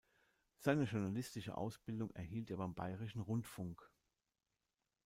Seine 0.57 0.85
journalistische 0.85 1.55
Ausbildung 1.55 2.09
erhielt 2.15 2.49
er 2.49 2.57
beim 2.57 2.73
Bayerischen 2.73 3.21
Rundfunk. 3.21 3.87